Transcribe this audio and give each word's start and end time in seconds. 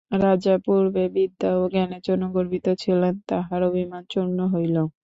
রাজা 0.21 0.53
পূর্বে 0.65 1.03
বিদ্যা 1.15 1.49
ও 1.55 1.73
জ্ঞানের 1.73 2.01
জন্য 2.07 2.23
গর্বিত 2.35 2.67
ছিলেন, 2.81 3.13
তাঁহার 3.29 3.61
অভিমান 3.69 4.03
চূর্ণ 4.11 4.37
হইল। 4.53 4.75